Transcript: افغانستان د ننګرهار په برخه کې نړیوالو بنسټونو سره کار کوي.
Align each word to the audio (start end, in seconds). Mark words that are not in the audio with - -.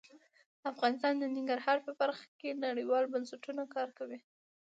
افغانستان 0.71 1.13
د 1.19 1.23
ننګرهار 1.35 1.77
په 1.85 1.91
برخه 1.99 2.25
کې 2.39 2.59
نړیوالو 2.65 3.11
بنسټونو 3.13 3.61
سره 3.61 3.71
کار 3.75 3.89
کوي. 3.97 4.19